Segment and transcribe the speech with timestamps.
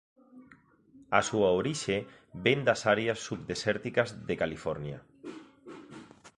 [1.19, 1.97] A súa orixe
[2.45, 4.99] vén das áreas subdesérticas de California.